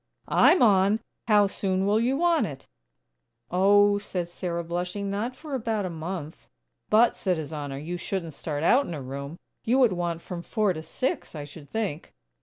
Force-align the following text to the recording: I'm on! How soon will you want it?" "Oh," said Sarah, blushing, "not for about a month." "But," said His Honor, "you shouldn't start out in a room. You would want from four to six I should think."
I'm 0.27 0.63
on! 0.63 0.99
How 1.27 1.45
soon 1.45 1.85
will 1.85 1.99
you 1.99 2.17
want 2.17 2.47
it?" 2.47 2.65
"Oh," 3.51 3.99
said 3.99 4.29
Sarah, 4.29 4.63
blushing, 4.63 5.11
"not 5.11 5.35
for 5.35 5.53
about 5.53 5.85
a 5.85 5.91
month." 5.91 6.47
"But," 6.89 7.15
said 7.15 7.37
His 7.37 7.53
Honor, 7.53 7.77
"you 7.77 7.97
shouldn't 7.97 8.33
start 8.33 8.63
out 8.63 8.87
in 8.87 8.95
a 8.95 9.01
room. 9.03 9.37
You 9.63 9.77
would 9.77 9.93
want 9.93 10.23
from 10.23 10.41
four 10.41 10.73
to 10.73 10.81
six 10.81 11.35
I 11.35 11.43
should 11.43 11.69
think." 11.69 12.15